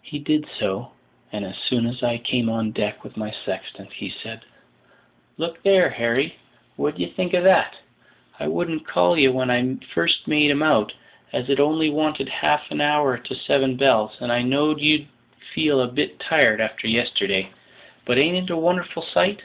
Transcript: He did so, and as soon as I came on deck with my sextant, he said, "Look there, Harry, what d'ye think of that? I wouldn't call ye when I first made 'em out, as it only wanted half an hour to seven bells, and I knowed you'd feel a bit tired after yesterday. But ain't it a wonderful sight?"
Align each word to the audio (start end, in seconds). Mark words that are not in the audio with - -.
He 0.00 0.18
did 0.18 0.46
so, 0.58 0.92
and 1.30 1.44
as 1.44 1.58
soon 1.58 1.84
as 1.86 2.02
I 2.02 2.16
came 2.16 2.48
on 2.48 2.70
deck 2.70 3.04
with 3.04 3.18
my 3.18 3.30
sextant, 3.44 3.92
he 3.92 4.08
said, 4.08 4.46
"Look 5.36 5.62
there, 5.62 5.90
Harry, 5.90 6.38
what 6.76 6.96
d'ye 6.96 7.08
think 7.10 7.34
of 7.34 7.44
that? 7.44 7.76
I 8.40 8.48
wouldn't 8.48 8.86
call 8.86 9.18
ye 9.18 9.28
when 9.28 9.50
I 9.50 9.76
first 9.92 10.26
made 10.26 10.50
'em 10.50 10.62
out, 10.62 10.94
as 11.34 11.50
it 11.50 11.60
only 11.60 11.90
wanted 11.90 12.30
half 12.30 12.70
an 12.70 12.80
hour 12.80 13.18
to 13.18 13.34
seven 13.34 13.76
bells, 13.76 14.16
and 14.22 14.32
I 14.32 14.40
knowed 14.40 14.80
you'd 14.80 15.06
feel 15.52 15.82
a 15.82 15.86
bit 15.88 16.18
tired 16.18 16.58
after 16.62 16.88
yesterday. 16.88 17.50
But 18.06 18.16
ain't 18.16 18.38
it 18.38 18.48
a 18.48 18.56
wonderful 18.56 19.02
sight?" 19.02 19.42